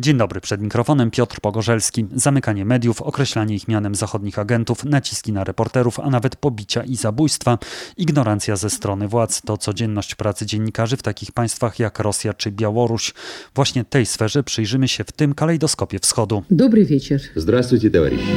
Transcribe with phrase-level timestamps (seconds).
[0.00, 2.06] Dzień dobry, przed mikrofonem Piotr Pogorzelski.
[2.14, 7.58] Zamykanie mediów, określanie ich mianem zachodnich agentów, naciski na reporterów, a nawet pobicia i zabójstwa.
[7.96, 13.14] Ignorancja ze strony władz to codzienność pracy dziennikarzy w takich państwach jak Rosja czy Białoruś.
[13.54, 16.42] Właśnie tej sferze przyjrzymy się w tym kalejdoskopie wschodu.
[16.50, 17.18] Dobry wieczór.
[17.36, 18.34] Здравствуйте, товарищи.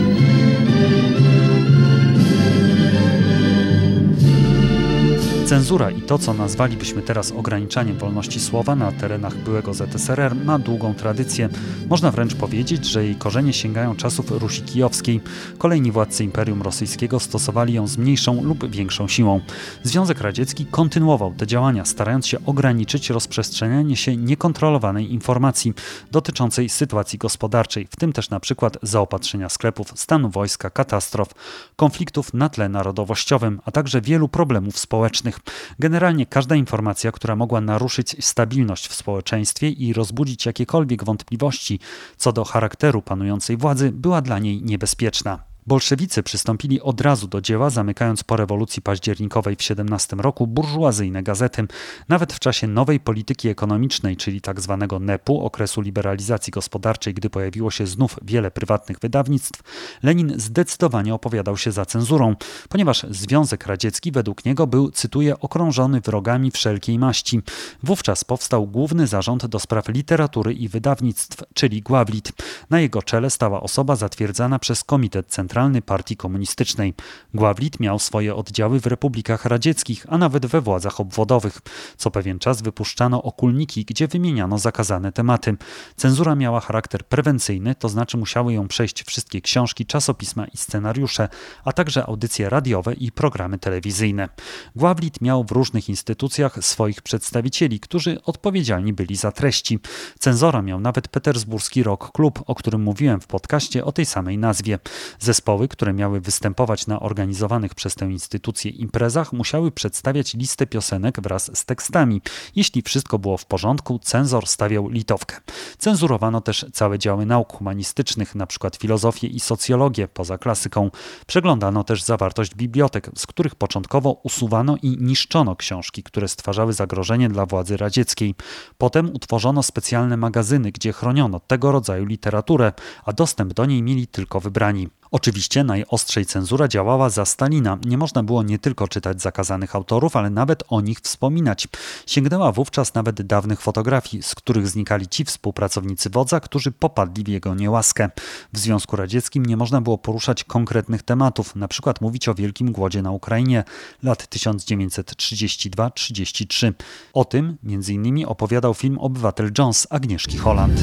[5.47, 10.93] Cenzura i to, co nazwalibyśmy teraz ograniczaniem wolności słowa na terenach byłego ZSRR, ma długą
[10.93, 11.49] tradycję.
[11.89, 15.21] Można wręcz powiedzieć, że jej korzenie sięgają czasów Rusi Kijowskiej.
[15.57, 19.41] Kolejni władcy Imperium Rosyjskiego stosowali ją z mniejszą lub większą siłą.
[19.83, 25.73] Związek Radziecki kontynuował te działania, starając się ograniczyć rozprzestrzenianie się niekontrolowanej informacji
[26.11, 31.29] dotyczącej sytuacji gospodarczej, w tym też na przykład zaopatrzenia sklepów, stanu wojska, katastrof,
[31.75, 35.36] konfliktów na tle narodowościowym, a także wielu problemów społecznych.
[35.79, 41.79] Generalnie każda informacja, która mogła naruszyć stabilność w społeczeństwie i rozbudzić jakiekolwiek wątpliwości
[42.17, 45.46] co do charakteru panującej władzy, była dla niej niebezpieczna.
[45.67, 51.67] Bolszewicy przystąpili od razu do dzieła, zamykając po rewolucji październikowej w 17 roku burżuazyjne gazety.
[52.09, 54.77] Nawet w czasie nowej polityki ekonomicznej, czyli tzw.
[54.89, 59.61] Tak NEP-u, okresu liberalizacji gospodarczej, gdy pojawiło się znów wiele prywatnych wydawnictw,
[60.03, 62.35] Lenin zdecydowanie opowiadał się za cenzurą,
[62.69, 67.41] ponieważ Związek Radziecki według niego był, cytuję, okrążony wrogami wszelkiej maści.
[67.83, 72.31] Wówczas powstał Główny Zarząd do Spraw Literatury i Wydawnictw, czyli Gławlit.
[72.69, 76.93] Na jego czele stała osoba zatwierdzana przez Komitet Centralny Centralny Partii Komunistycznej.
[77.33, 81.61] Gławlit miał swoje oddziały w republikach radzieckich, a nawet we władzach obwodowych.
[81.97, 85.55] Co pewien czas wypuszczano okulniki, gdzie wymieniano zakazane tematy.
[85.95, 91.29] Cenzura miała charakter prewencyjny, to znaczy musiały ją przejść wszystkie książki, czasopisma i scenariusze,
[91.65, 94.29] a także audycje radiowe i programy telewizyjne.
[94.75, 99.79] Gławlit miał w różnych instytucjach swoich przedstawicieli, którzy odpowiedzialni byli za treści.
[100.19, 104.79] Cenzora miał nawet petersburski Rock Club, o którym mówiłem w podcaście o tej samej nazwie.
[105.19, 111.21] Zespół Zespoły, które miały występować na organizowanych przez tę instytucję imprezach, musiały przedstawiać listę piosenek
[111.21, 112.21] wraz z tekstami.
[112.55, 115.35] Jeśli wszystko było w porządku, cenzor stawiał litowkę.
[115.77, 118.69] Cenzurowano też całe działy nauk humanistycznych, np.
[118.79, 120.91] filozofię i socjologię poza klasyką.
[121.27, 127.45] Przeglądano też zawartość bibliotek, z których początkowo usuwano i niszczono książki, które stwarzały zagrożenie dla
[127.45, 128.35] władzy radzieckiej.
[128.77, 132.73] Potem utworzono specjalne magazyny, gdzie chroniono tego rodzaju literaturę,
[133.05, 134.96] a dostęp do niej mieli tylko wybrani.
[135.11, 137.77] Oczywiście najostrzej cenzura działała za Stalina.
[137.85, 141.67] Nie można było nie tylko czytać zakazanych autorów, ale nawet o nich wspominać.
[142.07, 147.55] Sięgnęła wówczas nawet dawnych fotografii, z których znikali ci współpracownicy wodza, którzy popadli w jego
[147.55, 148.09] niełaskę.
[148.53, 153.01] W Związku Radzieckim nie można było poruszać konkretnych tematów, na przykład mówić o wielkim głodzie
[153.01, 153.63] na Ukrainie
[154.03, 156.73] lat 1932-33.
[157.13, 160.81] O tym między innymi opowiadał film Obywatel Jones Agnieszki Holland.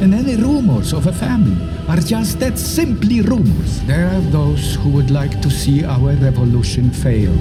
[0.00, 1.58] And any rumors of a famine
[1.88, 3.80] are just that simply rumors.
[3.86, 7.34] There are those who would like to see our revolution fail.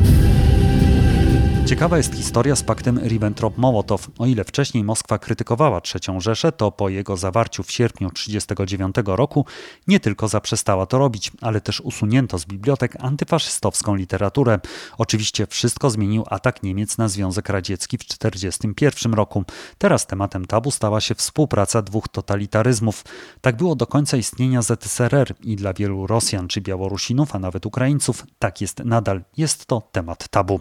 [1.65, 3.99] Ciekawa jest historia z paktem Ribbentrop-Mołotow.
[4.19, 9.45] O ile wcześniej Moskwa krytykowała III Rzeszę, to po jego zawarciu w sierpniu 1939 roku
[9.87, 14.59] nie tylko zaprzestała to robić, ale też usunięto z bibliotek antyfaszystowską literaturę.
[14.97, 19.43] Oczywiście wszystko zmienił atak Niemiec na Związek Radziecki w 1941 roku.
[19.77, 23.03] Teraz tematem tabu stała się współpraca dwóch totalitaryzmów.
[23.41, 28.25] Tak było do końca istnienia ZSRR i dla wielu Rosjan czy Białorusinów, a nawet Ukraińców,
[28.39, 29.21] tak jest nadal.
[29.37, 30.59] Jest to temat tabu.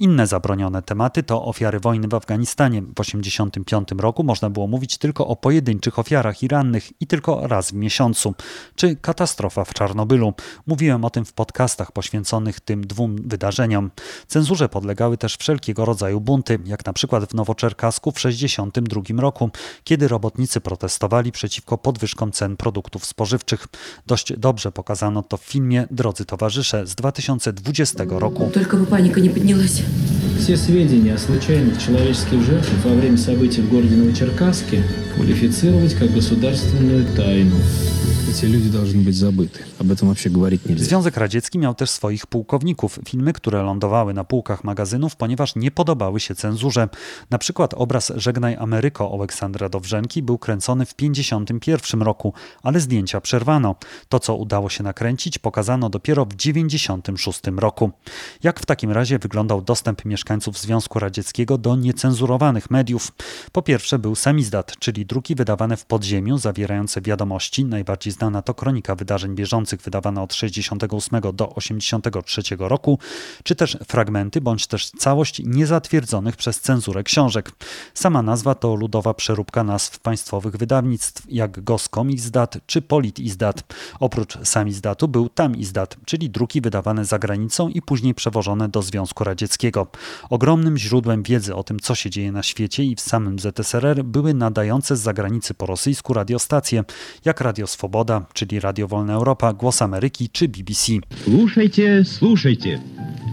[0.00, 2.81] Inne zabronione tematy to ofiary wojny w Afganistanie.
[2.81, 7.71] W 1985 roku można było mówić tylko o pojedynczych ofiarach i rannych i tylko raz
[7.71, 8.33] w miesiącu.
[8.75, 10.33] Czy katastrofa w Czarnobylu.
[10.67, 13.91] Mówiłem o tym w podcastach poświęconych tym dwóm wydarzeniom.
[14.27, 19.49] Cenzurze podlegały też wszelkiego rodzaju bunty, jak na przykład w Nowoczerkasku w 1962 roku,
[19.83, 23.67] kiedy robotnicy protestowali przeciwko podwyżkom cen produktów spożywczych.
[24.07, 28.49] Dość dobrze pokazano to w filmie Drodzy Towarzysze z 2020 roku.
[28.53, 29.81] Tylko by panika nie podнялась.
[30.39, 34.83] Все сведения о случайных человеческих жертвах во время событий в городе Новочеркасске
[35.15, 37.57] квалифицировать как государственную тайну.
[38.29, 39.65] Эти люди должны быть забыты.
[39.79, 40.85] Об этом вообще говорить нельзя.
[40.85, 46.19] Związek Radziecki miał też swoich pułkowników, filmy, które lądowały na półkach magazynów, ponieważ nie podobały
[46.19, 46.89] się cenzurze.
[47.29, 52.33] Na przykład obraz Żegnaj Ameryko Aleksandra Dowrzenki był kręcony w 1951 roku,
[52.63, 53.75] ale zdjęcia przerwano.
[54.09, 57.91] To, co udało się nakręcić, pokazano dopiero w 1996 roku.
[58.43, 60.22] Jak w takim razie wyglądał dostęp mieszkańców
[60.58, 63.12] Związku Radzieckiego do niecenzurowanych mediów?
[63.52, 68.94] Po pierwsze był samizdat, czyli druki wydawane w podziemiu, zawierające wiadomości, najbardziej znana to kronika
[68.94, 72.98] wydarzeń bieżących wydawana od 68 do 83 roku,
[73.42, 77.52] czy też fragmenty bądź też całość niezatwierdzonych przez cenzurę książek.
[77.94, 83.74] Sama nazwa to ludowa przeróbka nazw państwowych wydawnictw jak Goskomizdat czy Politizdat.
[84.00, 89.86] Oprócz samizdatu był tamizdat, czyli druki wydawane za granicą i później przewożone do Związku Radzieckiego.
[90.30, 94.34] Ogromnym źródłem wiedzy o tym, co się dzieje na świecie i w samym ZSRR były
[94.34, 96.84] nadające z zagranicy po rosyjsku radiostacje,
[97.24, 100.92] jak Radio Swoboda, czyli Radio Wolna Europa, Głos Ameryki czy BBC.
[101.24, 102.80] Słuchajcie, słuchajcie.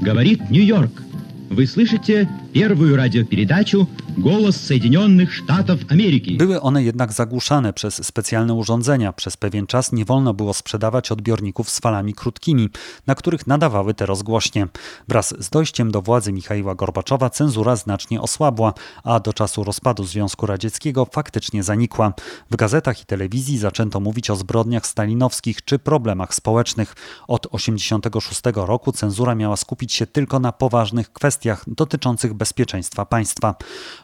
[0.02, 1.11] Gawarit New York.
[1.51, 6.37] Вы слышите первую радиопередачу «Голос Соединенных Штатов Америки».
[6.37, 9.13] Były one jednak zagłuszane przez specjalne urządzenia.
[9.13, 12.69] Przez pewien czas nie wolno było sprzedawać odbiorników z falami krótkimi,
[13.07, 14.67] na których nadawały te rozgłośnie.
[15.09, 18.75] Wraz z dojściem do władzy Michaiła Gorbaczowa cenzura znacznie osłabła,
[19.05, 22.13] a do czasu rozpadu Związku Radzieckiego faktycznie zanikła.
[22.51, 26.95] W gazetach i telewizji zaczęto mówić o zbrodniach stalinowskich czy problemach społecznych.
[27.29, 31.37] Od 1986 roku cenzura miała skupić się tylko na poważnych kwestiach
[31.68, 33.56] dotyczących bezpieczeństwa państwa.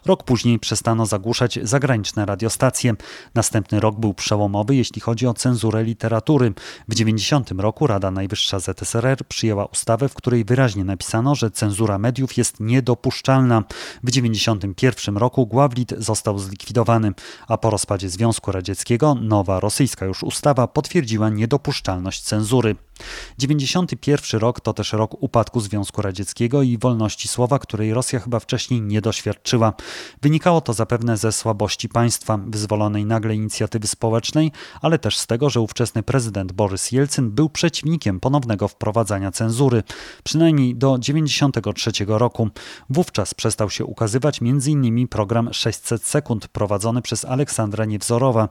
[0.05, 2.93] Rok później przestano zagłuszać zagraniczne radiostacje.
[3.35, 6.53] Następny rok był przełomowy, jeśli chodzi o cenzurę literatury.
[6.87, 12.37] W 90 roku Rada Najwyższa ZSRR przyjęła ustawę, w której wyraźnie napisano, że cenzura mediów
[12.37, 13.63] jest niedopuszczalna.
[14.03, 17.13] W 91 roku Gławlit został zlikwidowany,
[17.47, 22.75] a po rozpadzie Związku Radzieckiego nowa rosyjska już ustawa potwierdziła niedopuszczalność cenzury.
[23.38, 28.81] 91 rok to też rok upadku Związku Radzieckiego i wolności słowa, której Rosja chyba wcześniej
[28.81, 29.73] nie doświadczyła.
[30.21, 34.51] Wynikało to zapewne ze słabości państwa, wyzwolonej nagle inicjatywy społecznej,
[34.81, 39.83] ale też z tego, że ówczesny prezydent Borys Jelcyn był przeciwnikiem ponownego wprowadzania cenzury,
[40.23, 42.49] przynajmniej do 93 roku.
[42.89, 45.07] Wówczas przestał się ukazywać m.in.
[45.07, 48.49] program 600 sekund prowadzony przez Aleksandra Niewzorowa.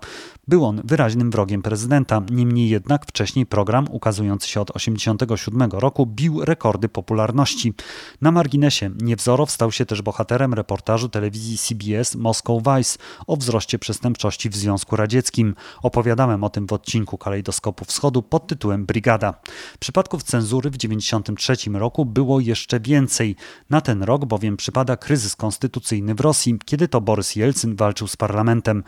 [0.48, 6.44] Był on wyraźnym wrogiem prezydenta, niemniej jednak wcześniej program ukazujący się od 87 roku bił
[6.44, 7.74] rekordy popularności.
[8.20, 14.50] Na marginesie Niewzorow stał się też bohaterem reportażu telewizji CBS Moscow Vice o wzroście przestępczości
[14.50, 15.54] w Związku Radzieckim.
[15.82, 19.34] Opowiadałem o tym w odcinku Kalejdoskopu Wschodu pod tytułem Brigada.
[19.78, 23.36] Przypadków cenzury w 1993 roku było jeszcze więcej.
[23.70, 28.16] Na ten rok bowiem przypada kryzys konstytucyjny w Rosji, kiedy to Borys Jelcyn walczył z
[28.16, 28.82] parlamentem.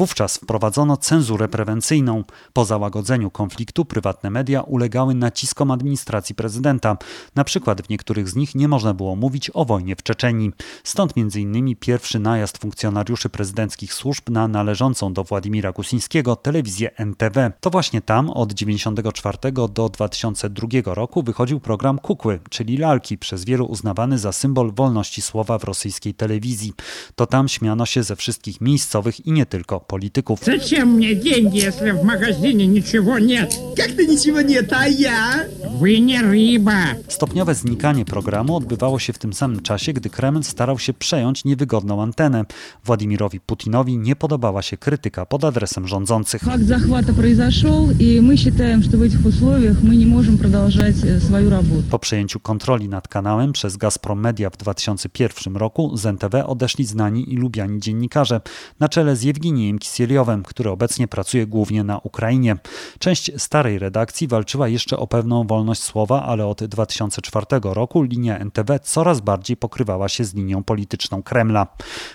[0.00, 2.24] Wówczas wprowadzono cenzurę prewencyjną.
[2.52, 6.96] Po załagodzeniu konfliktu prywatne media ulegały naciskom administracji prezydenta.
[7.34, 10.52] Na przykład w niektórych z nich nie można było mówić o wojnie w Czeczenii.
[10.84, 11.76] Stąd m.in.
[11.76, 17.50] pierwszy najazd funkcjonariuszy prezydenckich służb na należącą do Władimira Kusińskiego telewizję NTW.
[17.60, 23.66] To właśnie tam od 1994 do 2002 roku wychodził program Kukły, czyli lalki, przez wielu
[23.66, 26.72] uznawany za symbol wolności słowa w rosyjskiej telewizji.
[27.14, 30.39] To tam śmiano się ze wszystkich miejscowych i nie tylko polityków.
[30.45, 33.55] Зачем мне деньги, если в магазине ничего нет?
[33.75, 35.45] Как то ничего нет, а я?
[35.79, 36.73] Вы не рыба.
[37.07, 42.01] Stopniowe znikanie programu odbywało się w tym samym czasie, gdy Kreml starał się przejąć niewygodną
[42.01, 42.45] antenę.
[42.85, 46.41] Władimirowi Putinowi nie podobała się krytyka pod adresem rządzących.
[46.41, 51.19] Факт захвата произошел, и мы считаем, что в этих условиях мы не можем продолжать э,
[51.19, 51.83] свою работу.
[51.89, 57.33] Po przejęciu kontroli nad kanałem przez Gazprom Media w 2001 roku z NTW odeszli znani
[57.33, 58.41] i lubiani dziennikarze,
[58.79, 59.23] na czele z
[59.70, 62.56] Jewginijem Kisieliowem, który obecnie pracuje głównie na Ukrainie.
[62.98, 68.78] Część starej redakcji walczyła jeszcze o pewną wolność słowa, ale od 2004 roku linia NTW
[68.82, 71.66] coraz bardziej pokrywała się z linią polityczną Kremla.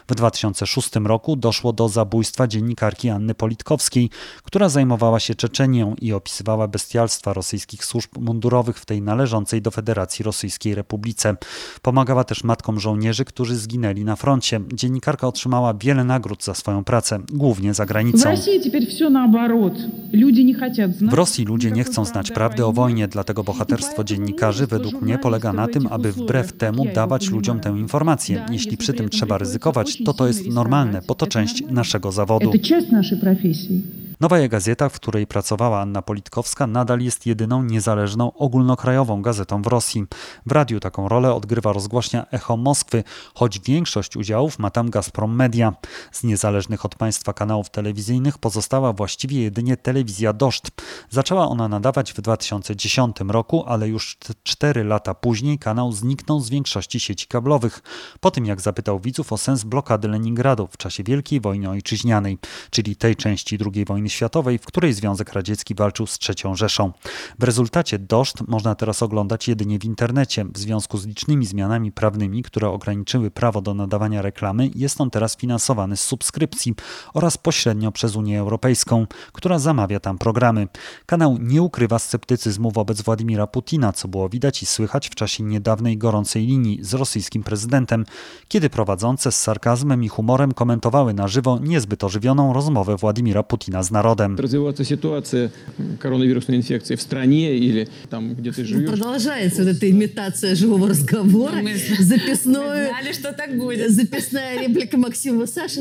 [0.07, 4.09] W 2006 roku doszło do zabójstwa dziennikarki Anny Politkowskiej,
[4.43, 10.23] która zajmowała się Czeczenią i opisywała bestialstwa rosyjskich służb mundurowych w tej należącej do Federacji
[10.23, 11.35] Rosyjskiej Republice.
[11.81, 14.61] Pomagała też matkom żołnierzy, którzy zginęli na froncie.
[14.73, 18.29] Dziennikarka otrzymała wiele nagród za swoją pracę, głównie za granicą.
[21.01, 25.53] W Rosji ludzie nie chcą znać prawdy o wojnie, dlatego bohaterstwo dziennikarzy według mnie polega
[25.53, 28.45] na tym, aby wbrew temu dawać ludziom tę informację.
[28.51, 32.51] Jeśli przy tym trzeba ryzykować, to to jest normalne, bo to część naszego zawodu.
[32.51, 34.04] To część naszej profesji.
[34.19, 40.05] Nowa Gazeta, w której pracowała Anna Politkowska, nadal jest jedyną niezależną ogólnokrajową gazetą w Rosji.
[40.45, 43.03] W radiu taką rolę odgrywa rozgłośnia Echo Moskwy,
[43.33, 45.73] choć większość udziałów ma tam Gazprom Media.
[46.11, 50.71] Z niezależnych od państwa kanałów telewizyjnych pozostała właściwie jedynie telewizja Doszt.
[51.09, 56.99] Zaczęła ona nadawać w 2010 roku, ale już 4 lata później kanał zniknął z większości
[56.99, 57.81] sieci kablowych,
[58.19, 62.37] po tym jak zapytał widzów o sens blokady Leningradu w czasie Wielkiej Wojny Ojczyźnianej,
[62.69, 66.91] czyli tej części II wojny wojny światowej, w której Związek Radziecki walczył z III Rzeszą.
[67.39, 70.45] W rezultacie doszt można teraz oglądać jedynie w internecie.
[70.53, 75.37] W związku z licznymi zmianami prawnymi, które ograniczyły prawo do nadawania reklamy, jest on teraz
[75.37, 76.75] finansowany z subskrypcji
[77.13, 80.67] oraz pośrednio przez Unię Europejską, która zamawia tam programy.
[81.05, 85.97] Kanał nie ukrywa sceptycyzmu wobec Władimira Putina, co było widać i słychać w czasie niedawnej
[85.97, 88.05] gorącej linii z rosyjskim prezydentem,
[88.47, 93.91] kiedy prowadzące z sarkazmem i humorem komentowały na żywo niezbyt ożywioną rozmowę Władimira Putina z
[93.94, 94.36] narodem.
[94.36, 95.50] Развиваться ситуация
[96.00, 98.88] коронавирусной инфекции в стране или там, где ты живешь.
[98.90, 101.62] Продолжается вот эта имитация живого разговора.
[102.00, 103.90] Записное, Знали, что так будет.
[103.92, 105.80] записная реплика Максима Саша.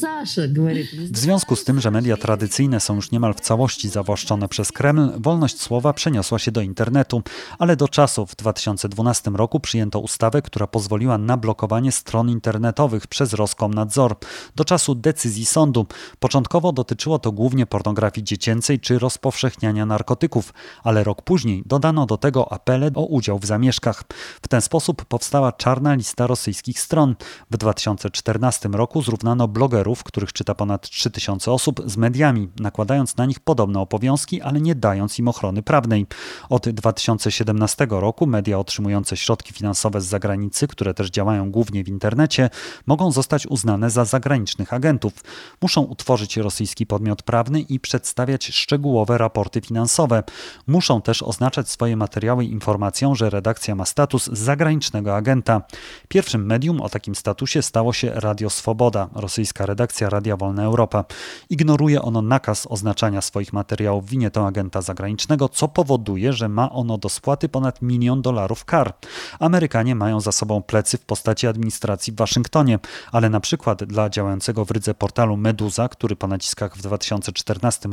[0.00, 0.86] Саша говорит.
[1.10, 5.10] W związku z tym, że media tradycyjne są już niemal w całości zawłaszczone przez Kreml,
[5.18, 7.22] wolność słowa przeniosła się do internetu,
[7.58, 13.32] ale do czasu w 2012 roku przyjęto ustawę, która pozwoliła na blokowanie stron internetowych przez
[13.32, 14.16] Roskomnadzor.
[14.56, 15.86] Do czasu decyzji sądu.
[16.20, 22.53] Początkowo dotyczyło to głównie pornografii dziecięcej czy rozpowszechniania narkotyków, ale rok później dodano do tego
[22.53, 24.03] apele o udział w zamieszkach.
[24.41, 27.15] W ten sposób powstała czarna lista rosyjskich stron.
[27.51, 33.39] W 2014 roku zrównano blogerów, których czyta ponad 3000 osób, z mediami, nakładając na nich
[33.39, 36.05] podobne obowiązki, ale nie dając im ochrony prawnej.
[36.49, 42.49] Od 2017 roku media otrzymujące środki finansowe z zagranicy, które też działają głównie w internecie,
[42.85, 45.13] mogą zostać uznane za zagranicznych agentów.
[45.61, 50.23] Muszą utworzyć rosyjski podmiot prawny i przedstawiać szczegółowe raporty finansowe.
[50.67, 55.61] Muszą też oznaczać swoje materiały informacją, że redakcja ma status zagranicznego agenta.
[56.07, 61.05] Pierwszym medium o takim statusie stało się Radio Swoboda, rosyjska redakcja Radia Wolna Europa.
[61.49, 67.09] Ignoruje ono nakaz oznaczania swoich materiałów winietą agenta zagranicznego, co powoduje, że ma ono do
[67.09, 68.93] spłaty ponad milion dolarów kar.
[69.39, 72.79] Amerykanie mają za sobą plecy w postaci administracji w Waszyngtonie,
[73.11, 77.34] ale na przykład dla działającego w Rydze portalu Meduza, który po naciskach w 2014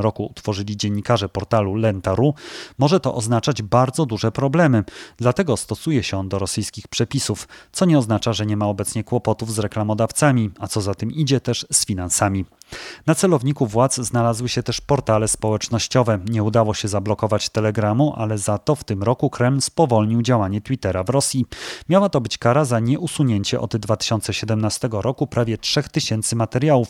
[0.00, 2.34] roku utworzyli dziennikarze portalu Lentaru,
[2.78, 4.84] może to oznaczać bardzo duże problemy.
[5.16, 9.54] Dlatego stosuje się on do rosyjskich przepisów, co nie oznacza, że nie ma obecnie kłopotów
[9.54, 12.44] z reklamodawcami, a co za tym idzie też z finansami.
[13.07, 16.19] Na celowniku władz znalazły się też portale społecznościowe.
[16.31, 21.05] Nie udało się zablokować Telegramu, ale za to w tym roku Kreml spowolnił działanie Twittera
[21.05, 21.47] w Rosji.
[21.88, 26.88] Miała to być kara za nieusunięcie od 2017 roku prawie 3000 materiałów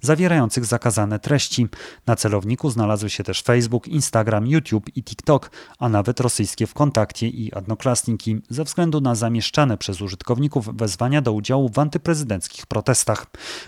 [0.00, 1.66] zawierających zakazane treści.
[2.06, 7.54] Na celowniku znalazły się też Facebook, Instagram, YouTube i TikTok, a nawet rosyjskie Wkontakcie i
[7.54, 13.26] Adnoklasniki ze względu na zamieszczane przez użytkowników wezwania do udziału w antyprezydenckich protestach.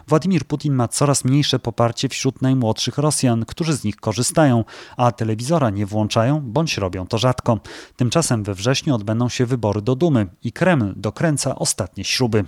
[0.09, 4.65] Władimir Putin ma coraz mniejsze poparcie wśród najmłodszych Rosjan, którzy z nich korzystają,
[4.97, 7.59] a telewizora nie włączają bądź robią to rzadko.
[7.97, 12.45] Tymczasem we wrześniu odbędą się wybory do Dumy i Kreml dokręca ostatnie śruby.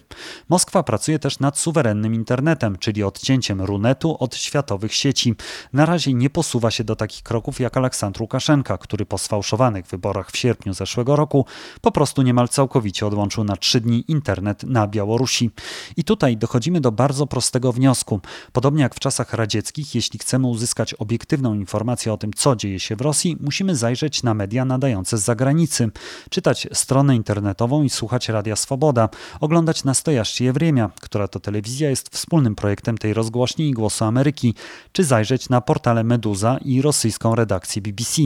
[0.48, 5.34] Moskwa pracuje też nad suwerennym internetem, czyli odcięciem runetu od światowych sieci.
[5.72, 10.30] Na razie nie posuwa się do takich kroków jak Aleksandr Łukaszenka, który po sfałszowanych wyborach
[10.30, 11.46] w sierpniu zeszłego roku
[11.80, 15.50] po prostu niemal całkowicie odłączył na trzy dni internet na Białorusi.
[15.96, 18.20] I tutaj dochodzimy do bardzo prostego wniosku.
[18.52, 22.96] Podobnie jak w czasach radzieckich, jeśli chcemy uzyskać obiektywną informację o tym, co dzieje się
[22.96, 25.90] w Rosji, musimy zajrzeć na media nadające z zagranicy,
[26.30, 29.08] czytać stronę internetową i słuchać Radia Swoboda,
[29.40, 34.54] oglądać Nastojaście Wriemia, która to telewizja jest wspólnym projektem tej rozgłośni i Głosu Ameryki,
[34.92, 38.22] czy zajrzeć na portale Meduza i rosyjską redakcję BBC.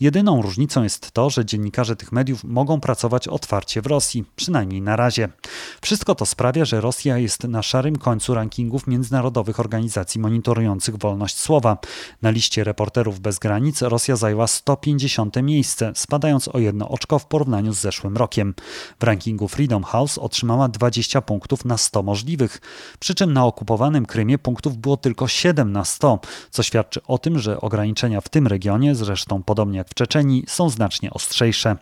[0.00, 4.96] Jedyną różnicą jest to, że dziennikarze tych mediów mogą pracować otwarcie w Rosji, przynajmniej na
[4.96, 5.28] razie.
[5.80, 11.78] Wszystko to sprawia, że Rosja jest na szarym końcu rankingów międzynarodowych organizacji monitorujących wolność słowa.
[12.22, 17.72] Na liście reporterów bez granic Rosja zajęła 150 miejsce, spadając o jedno oczko w porównaniu
[17.72, 18.54] z zeszłym rokiem.
[19.00, 22.60] W rankingu Freedom House otrzymała 20 punktów na 100 możliwych,
[22.98, 26.18] przy czym na okupowanym Krymie punktów było tylko 7 na 100,
[26.50, 30.70] co świadczy o tym, że ograniczenia w tym regionie, zresztą podobnie jak w Czeczenii, są
[30.70, 31.76] znacznie ostrzejsze.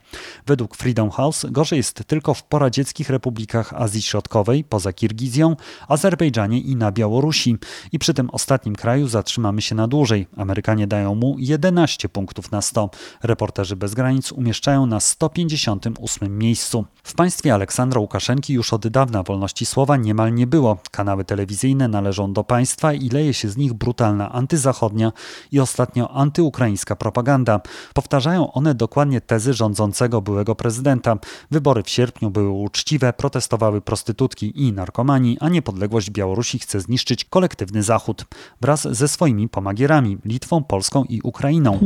[0.46, 5.56] Według Freedom House gorzej jest tylko w poradzieckich republikach Azji Środkowej, poza Kirgizją,
[5.88, 7.56] Azerbejdżanie i na Białorusi.
[7.92, 10.26] I przy tym ostatnim kraju zatrzymamy się na dłużej.
[10.36, 12.90] Amerykanie dają mu 11 punktów na 100.
[13.22, 16.84] Reporterzy bez granic umieszczają na 158 miejscu.
[17.02, 20.78] W państwie Aleksandra Łukaszenki już od dawna wolności słowa niemal nie było.
[20.90, 25.12] Kanały telewizyjne należą do państwa i leje się z nich brutalna antyzachodnia
[25.52, 27.60] i ostatnio antyukraińska propaganda.
[27.94, 31.16] Powtarzają one dokładnie tezy rządzącego byłego prezydenta.
[31.50, 37.82] Wybory w sierpniu były uczciwe, protestowały prostytutki i narkomani, a niepodległość Białorusi chce zniszczyć kolektywny
[37.82, 37.99] Zachód.
[38.00, 38.24] Zachód
[38.60, 41.78] wraz ze swoimi pomagierami Litwą, Polską i Ukrainą.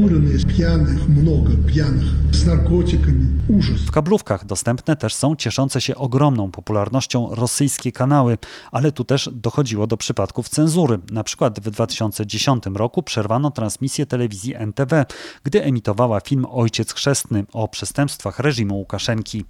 [3.86, 8.38] W kablówkach dostępne też są cieszące się ogromną popularnością rosyjskie kanały,
[8.72, 10.98] ale tu też dochodziło do przypadków cenzury.
[11.10, 15.06] Na przykład w 2010 roku przerwano transmisję telewizji NTV,
[15.44, 19.44] gdy emitowała film Ojciec Chrzestny o przestępstwach reżimu Łukaszenki.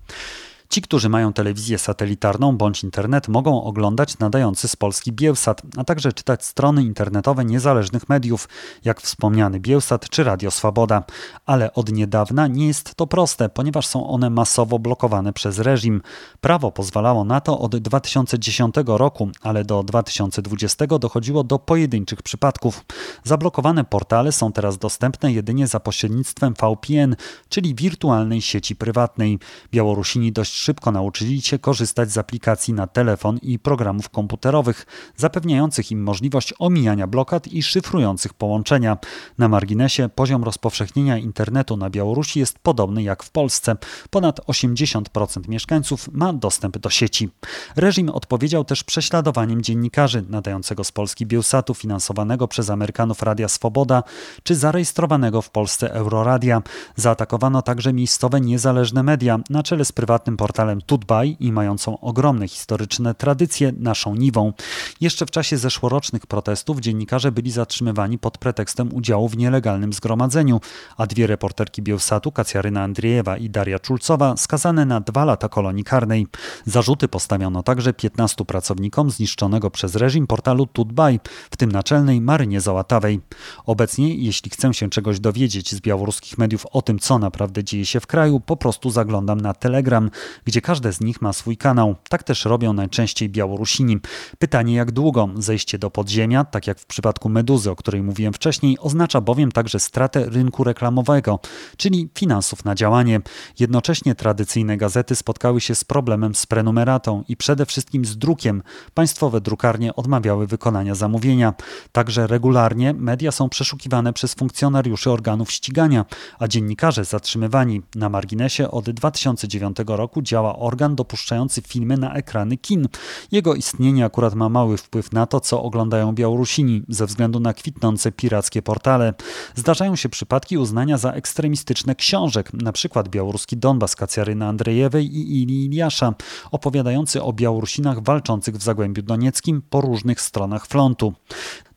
[0.68, 6.12] Ci, którzy mają telewizję satelitarną bądź internet, mogą oglądać nadający z Polski Bielsat, a także
[6.12, 8.48] czytać strony internetowe niezależnych mediów,
[8.84, 11.04] jak wspomniany Bielsat czy Radio Swoboda.
[11.46, 16.02] Ale od niedawna nie jest to proste, ponieważ są one masowo blokowane przez reżim.
[16.40, 22.84] Prawo pozwalało na to od 2010 roku, ale do 2020 dochodziło do pojedynczych przypadków.
[23.24, 27.16] Zablokowane portale są teraz dostępne jedynie za pośrednictwem VPN,
[27.48, 29.38] czyli wirtualnej sieci prywatnej.
[29.72, 36.02] Białorusini dość szybko nauczyli się korzystać z aplikacji na telefon i programów komputerowych, zapewniających im
[36.02, 38.98] możliwość omijania blokad i szyfrujących połączenia.
[39.38, 43.76] Na marginesie poziom rozpowszechnienia internetu na Białorusi jest podobny jak w Polsce.
[44.10, 47.30] Ponad 80% mieszkańców ma dostęp do sieci.
[47.76, 54.02] Reżim odpowiedział też prześladowaniem dziennikarzy nadającego z Polski Bielsatu finansowanego przez Amerykanów Radia Swoboda
[54.42, 56.62] czy zarejestrowanego w Polsce Euroradia.
[56.96, 63.14] Zaatakowano także miejscowe niezależne media na czele z prywatnym portalem Tutbaj i mającą ogromne historyczne
[63.14, 64.52] tradycje naszą niwą.
[65.00, 70.60] Jeszcze w czasie zeszłorocznych protestów dziennikarze byli zatrzymywani pod pretekstem udziału w nielegalnym zgromadzeniu,
[70.96, 76.26] a dwie reporterki Bielsatu, Kacjaryna Andriejewa i Daria Czulcowa, skazane na dwa lata kolonii karnej.
[76.64, 81.20] Zarzuty postawiono także 15 pracownikom zniszczonego przez reżim portalu Tutbaj,
[81.50, 83.20] w tym naczelnej Marynie Załatawej.
[83.66, 88.00] Obecnie, jeśli chcę się czegoś dowiedzieć z białoruskich mediów o tym, co naprawdę dzieje się
[88.00, 90.10] w kraju, po prostu zaglądam na Telegram,
[90.44, 91.94] gdzie każde z nich ma swój kanał.
[92.08, 93.98] Tak też robią najczęściej Białorusini.
[94.38, 98.78] Pytanie jak długo zejście do podziemia, tak jak w przypadku Meduzy, o której mówiłem wcześniej,
[98.80, 101.40] oznacza bowiem także stratę rynku reklamowego,
[101.76, 103.20] czyli finansów na działanie.
[103.58, 108.62] Jednocześnie tradycyjne gazety spotkały się z problemem z prenumeratą i przede wszystkim z drukiem.
[108.94, 111.54] Państwowe drukarnie odmawiały wykonania zamówienia.
[111.92, 116.04] Także regularnie media są przeszukiwane przez funkcjonariuszy organów ścigania,
[116.38, 122.88] a dziennikarze zatrzymywani na marginesie od 2009 roku działa organ dopuszczający filmy na ekrany kin.
[123.32, 128.12] Jego istnienie akurat ma mały wpływ na to, co oglądają Białorusini ze względu na kwitnące
[128.12, 129.14] pirackie portale.
[129.54, 136.14] Zdarzają się przypadki uznania za ekstremistyczne książek, przykład białoruski Donbas Kacjaryny Andrejewej i Ili Iliasza,
[136.50, 141.12] opowiadający o Białorusinach walczących w Zagłębiu Donieckim po różnych stronach frontu.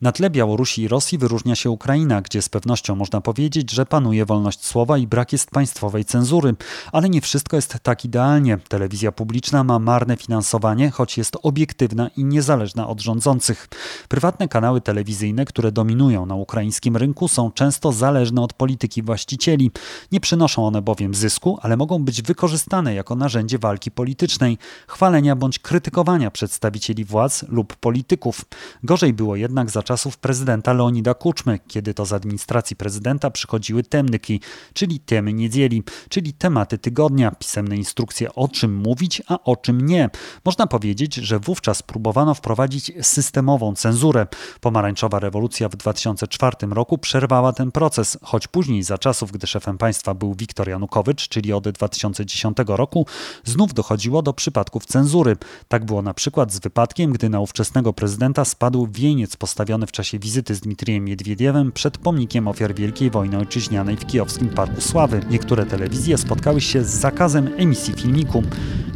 [0.00, 4.24] Na tle Białorusi i Rosji wyróżnia się Ukraina, gdzie z pewnością można powiedzieć, że panuje
[4.24, 6.54] wolność słowa i brak jest państwowej cenzury.
[6.92, 8.04] Ale nie wszystko jest tak
[8.68, 13.68] Telewizja publiczna ma marne finansowanie, choć jest obiektywna i niezależna od rządzących.
[14.08, 19.70] Prywatne kanały telewizyjne, które dominują na ukraińskim rynku, są często zależne od polityki właścicieli.
[20.12, 25.58] Nie przynoszą one bowiem zysku, ale mogą być wykorzystane jako narzędzie walki politycznej, chwalenia bądź
[25.58, 28.44] krytykowania przedstawicieli władz lub polityków.
[28.82, 34.40] Gorzej było jednak za czasów prezydenta Leonida Kuczmy, kiedy to z administracji prezydenta przychodziły temnyki,
[34.72, 40.10] czyli temy niedzieli, czyli tematy tygodnia, pisemne instrukcje o czym mówić, a o czym nie.
[40.44, 44.26] Można powiedzieć, że wówczas próbowano wprowadzić systemową cenzurę.
[44.60, 50.14] Pomarańczowa rewolucja w 2004 roku przerwała ten proces, choć później za czasów, gdy szefem państwa
[50.14, 53.06] był Wiktor Janukowycz, czyli od 2010 roku,
[53.44, 55.36] znów dochodziło do przypadków cenzury.
[55.68, 60.18] Tak było na przykład z wypadkiem, gdy na ówczesnego prezydenta spadł wieniec postawiony w czasie
[60.18, 65.20] wizyty z Dmitrijem Miedwiediewem przed pomnikiem ofiar Wielkiej Wojny Ojczyźnianej w kijowskim Parku Sławy.
[65.30, 68.42] Niektóre telewizje spotkały się z zakazem emisji filmiku.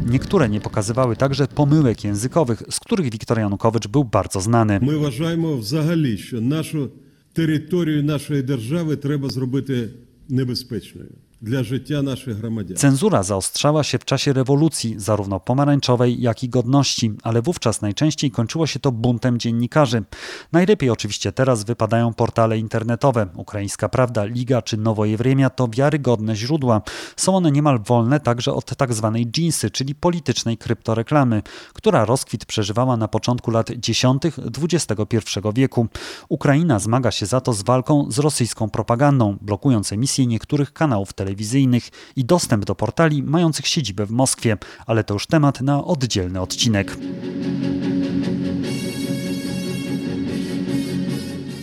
[0.06, 4.80] Niektóre nie pokazywały także pomyłek językowych, z których Wiktor Janukowicz był bardzo znany.
[4.82, 6.90] My uważamy взагалі, що нашу
[7.32, 9.88] територію нашої держави треба зробити
[10.28, 12.77] небезпечною dla życia naszych громадян.
[12.77, 18.67] Cenzura zaostrzała się w czasie rewolucji, zarówno pomarańczowej, jak i godności, ale wówczas najczęściej kończyło
[18.67, 20.03] się to buntem dziennikarzy.
[20.51, 23.27] Najlepiej oczywiście teraz wypadają portale internetowe.
[23.36, 26.82] Ukraińska Prawda, Liga czy Nowoje Wremia to wiarygodne źródła.
[27.15, 31.41] Są one niemal wolne także od tak zwanej dżinsy, czyli politycznej kryptoreklamy,
[31.73, 34.23] która rozkwit przeżywała na początku lat 10.
[34.63, 35.88] XXI wieku.
[36.30, 41.27] Ukraina zmaga się za to z walką z rosyjską propagandą, blokując emisję niektórych kanałów telewizyjnych
[41.33, 46.40] telewizyjnych i dostęp do portali mających siedzibę w Moskwie, ale to już temat na oddzielny
[46.40, 46.97] odcinek.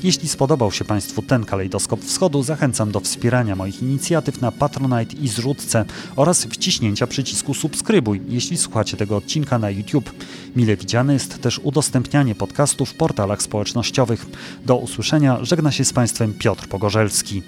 [0.03, 5.27] Jeśli spodobał się Państwu ten kalejdoskop wschodu, zachęcam do wspierania moich inicjatyw na Patronite i
[5.27, 10.11] zrzutce oraz wciśnięcia przycisku subskrybuj, jeśli słuchacie tego odcinka na YouTube.
[10.55, 14.25] Mile widziane jest też udostępnianie podcastu w portalach społecznościowych.
[14.65, 17.43] Do usłyszenia żegna się z Państwem Piotr Pogorzelski.